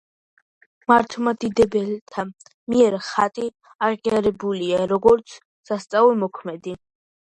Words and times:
მართლმადიდებელთა 0.91 2.25
მიერ 2.73 2.97
ხატი 3.09 3.45
აღიარებულია, 3.89 4.81
როგორც 4.97 5.37
„სასწაულთმოქმედი“. 5.71 6.75